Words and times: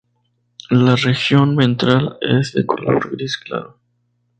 La 0.71 0.95
región 0.95 1.55
ventral 1.55 2.17
es 2.21 2.53
de 2.53 2.65
color 2.65 3.11
gris 3.11 3.37
claro. 3.37 3.77